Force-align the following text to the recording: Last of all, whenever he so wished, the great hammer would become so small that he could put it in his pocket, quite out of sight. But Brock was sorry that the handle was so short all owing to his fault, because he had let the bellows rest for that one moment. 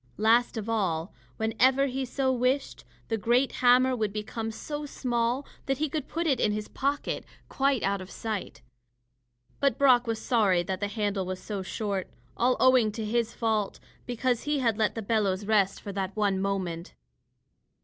Last 0.17 0.57
of 0.57 0.67
all, 0.67 1.13
whenever 1.37 1.85
he 1.85 2.05
so 2.05 2.31
wished, 2.33 2.85
the 3.09 3.19
great 3.19 3.51
hammer 3.61 3.95
would 3.95 4.11
become 4.11 4.49
so 4.49 4.87
small 4.87 5.45
that 5.67 5.77
he 5.77 5.89
could 5.89 6.07
put 6.07 6.25
it 6.25 6.39
in 6.39 6.53
his 6.53 6.67
pocket, 6.67 7.23
quite 7.49 7.83
out 7.83 8.01
of 8.01 8.09
sight. 8.09 8.63
But 9.59 9.77
Brock 9.77 10.07
was 10.07 10.19
sorry 10.19 10.63
that 10.63 10.79
the 10.79 10.87
handle 10.87 11.27
was 11.27 11.39
so 11.39 11.61
short 11.61 12.09
all 12.35 12.57
owing 12.59 12.91
to 12.93 13.05
his 13.05 13.35
fault, 13.35 13.79
because 14.07 14.41
he 14.45 14.57
had 14.57 14.75
let 14.75 14.95
the 14.95 15.03
bellows 15.03 15.45
rest 15.45 15.79
for 15.79 15.91
that 15.91 16.15
one 16.15 16.41
moment. 16.41 16.95